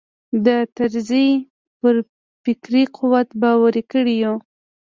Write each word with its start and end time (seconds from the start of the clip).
د 0.45 0.47
طرزي 0.75 1.27
پر 1.79 1.95
فکري 2.43 2.83
قوت 2.97 3.29
باوري 3.41 3.83
کړي 3.91 4.15
یو. 4.23 4.35